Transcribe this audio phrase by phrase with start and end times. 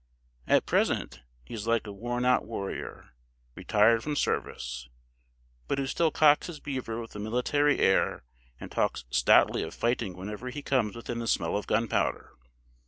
[0.47, 3.11] At present he is like a worn out warrior,
[3.53, 4.89] retired from service;
[5.67, 8.23] but who still cocks his beaver with a military air,
[8.59, 12.31] and talks stoutly of fighting whenever he comes within the smell of gunpowder.